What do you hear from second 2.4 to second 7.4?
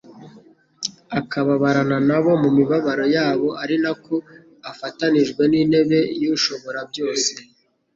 mu mibabaro yabo ari nako afatanijwe n'intebe y'Ushobora byose